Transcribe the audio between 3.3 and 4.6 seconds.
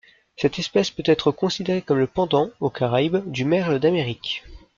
Merle d'Amérique.